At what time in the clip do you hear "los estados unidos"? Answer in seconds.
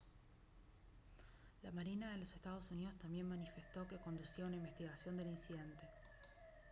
2.17-2.95